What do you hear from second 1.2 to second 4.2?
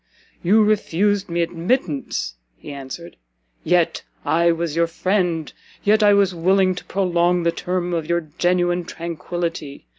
me admittance," he answered, "yet